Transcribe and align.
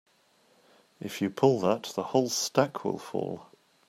If 0.99 1.21
you 1.21 1.29
pull 1.29 1.59
that 1.59 1.91
the 1.95 2.01
whole 2.01 2.29
stack 2.29 2.83
will 2.83 2.97
fall. 2.97 3.51